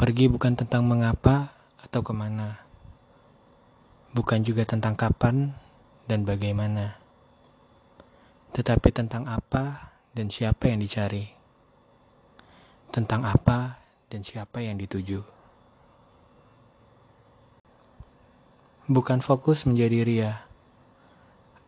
[0.00, 2.64] Pergi bukan tentang mengapa atau ke mana,
[4.16, 5.52] bukan juga tentang kapan
[6.08, 6.96] dan bagaimana,
[8.56, 11.28] tetapi tentang apa dan siapa yang dicari,
[12.88, 13.76] tentang apa
[14.08, 15.20] dan siapa yang dituju.
[18.88, 20.32] Bukan fokus menjadi ria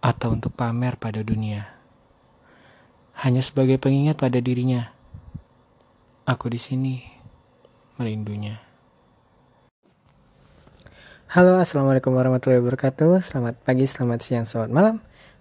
[0.00, 1.68] atau untuk pamer pada dunia,
[3.20, 4.88] hanya sebagai pengingat pada dirinya.
[6.24, 7.11] Aku di sini
[8.02, 8.58] merindunya.
[11.30, 13.22] Halo, assalamualaikum warahmatullahi wabarakatuh.
[13.22, 14.96] Selamat pagi, selamat siang, selamat malam.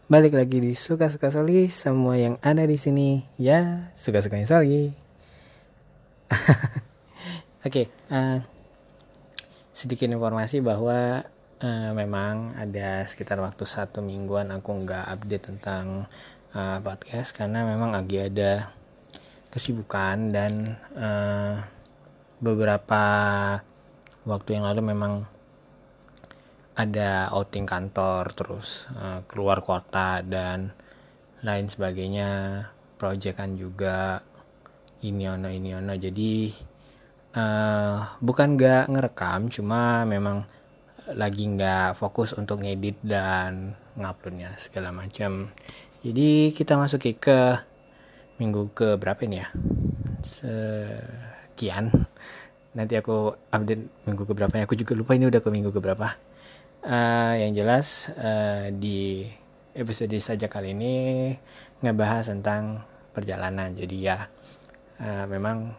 [0.05, 1.67] Balik lagi di suka-suka Soli.
[1.73, 4.93] Semua yang ada di sini, ya suka-sukanya Soli.
[7.65, 8.37] Oke, okay, uh, eh,
[9.73, 11.25] sedikit informasi bahwa
[11.65, 16.05] uh, memang ada sekitar waktu satu mingguan aku nggak update tentang
[16.53, 18.69] uh, podcast karena memang lagi ada
[19.51, 21.80] kesibukan dan uh,
[22.41, 23.03] beberapa
[24.25, 25.29] waktu yang lalu memang
[26.73, 30.73] ada outing kantor terus uh, keluar kota dan
[31.45, 32.63] lain sebagainya
[32.97, 34.25] proyekan juga
[35.05, 35.93] ini ono ini ono.
[35.93, 36.49] Jadi
[37.37, 40.45] uh, bukan gak ngerekam cuma memang
[41.11, 45.49] lagi nggak fokus untuk ngedit dan nguploadnya segala macam.
[46.01, 47.57] Jadi kita masuk ke
[48.41, 49.47] minggu ke berapa ini ya
[51.61, 51.93] sekian.
[52.73, 56.17] Nanti aku update minggu ke berapa aku juga lupa ini udah ke minggu ke berapa
[56.81, 59.29] uh, yang jelas uh, di
[59.77, 60.95] episode saja kali ini
[61.85, 62.81] ngebahas tentang
[63.13, 63.77] perjalanan.
[63.77, 64.25] Jadi ya
[64.97, 65.77] uh, memang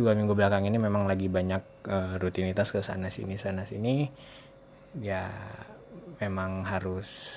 [0.00, 4.08] dua minggu belakang ini memang lagi banyak uh, rutinitas ke sana sini sana sini.
[4.96, 5.28] Ya
[6.24, 7.36] memang harus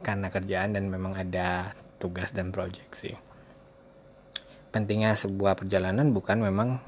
[0.00, 3.16] karena kerjaan dan memang ada tugas dan project sih
[4.76, 6.84] pentingnya sebuah perjalanan bukan memang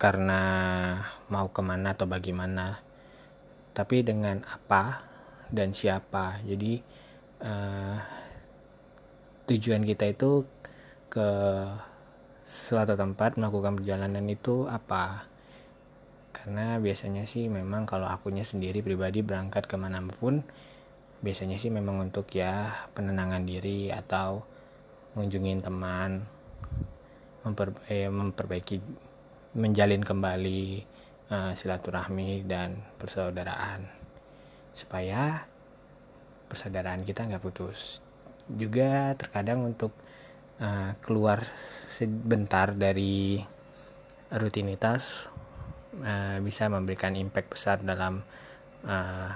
[0.00, 0.40] karena
[1.28, 2.80] mau ke mana atau bagaimana
[3.76, 5.04] tapi dengan apa
[5.52, 6.40] dan siapa.
[6.40, 6.80] Jadi
[7.44, 8.00] uh,
[9.44, 10.48] tujuan kita itu
[11.12, 11.28] ke
[12.48, 15.28] suatu tempat melakukan perjalanan itu apa?
[16.32, 20.40] Karena biasanya sih memang kalau akunya sendiri pribadi berangkat ke mana pun
[21.20, 24.48] biasanya sih memang untuk ya penenangan diri atau
[25.12, 26.41] ngunjungin teman
[27.42, 28.76] memper, eh, memperbaiki
[29.52, 30.62] menjalin kembali
[31.28, 33.84] uh, silaturahmi dan persaudaraan
[34.72, 35.44] supaya
[36.48, 38.00] persaudaraan kita nggak putus
[38.48, 39.92] juga terkadang untuk
[40.60, 41.44] uh, keluar
[41.92, 43.44] sebentar dari
[44.32, 45.28] rutinitas
[46.00, 48.24] uh, bisa memberikan impact besar dalam
[48.88, 49.30] uh,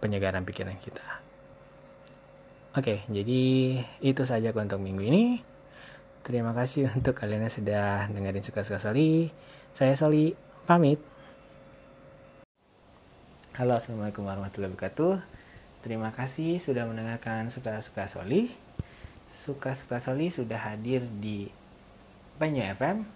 [0.00, 1.20] penyegaran pikiran kita.
[2.70, 3.42] Oke, jadi
[4.00, 5.24] itu saja untuk minggu ini.
[6.20, 9.32] Terima kasih untuk kalian yang sudah dengerin suka-suka Soli.
[9.72, 10.36] Saya Soli,
[10.68, 11.00] pamit.
[13.56, 15.16] Halo, Assalamualaikum warahmatullahi wabarakatuh.
[15.80, 18.52] Terima kasih sudah mendengarkan suka-suka Soli.
[19.48, 21.48] Suka-suka Soli sudah hadir di
[22.36, 23.08] Banyu FM,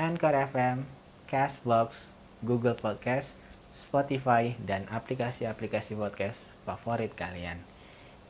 [0.00, 0.88] Anchor FM,
[1.28, 2.00] Castbox,
[2.40, 3.28] Google Podcast,
[3.76, 7.60] Spotify, dan aplikasi-aplikasi podcast favorit kalian.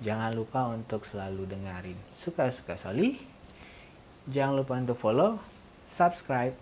[0.03, 3.38] Jangan lupa untuk selalu dengerin suka-suka Soli
[4.29, 5.41] Jangan lupa untuk follow,
[5.97, 6.53] subscribe,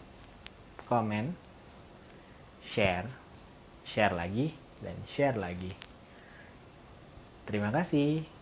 [0.87, 1.34] komen,
[2.62, 3.10] share,
[3.82, 5.75] share lagi, dan share lagi.
[7.43, 8.35] Terima kasih.